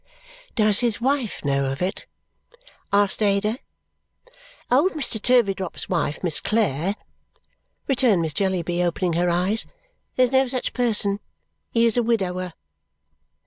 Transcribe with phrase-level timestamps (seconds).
[0.55, 2.07] "Does his wife know of it?"
[2.91, 3.59] asked Ada.
[4.71, 5.21] "Old Mr.
[5.21, 6.95] Turveydrop's wife, Miss Clare?"
[7.87, 9.67] returned Miss Jellyby, opening her eyes.
[10.15, 11.19] "There's no such person.
[11.69, 12.53] He is a widower."